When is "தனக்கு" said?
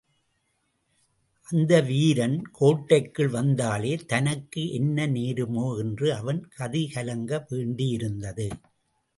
4.07-4.63